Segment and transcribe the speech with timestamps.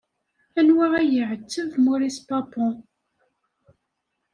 [0.59, 2.73] Anwa ay iɛetteb Maurice Papon?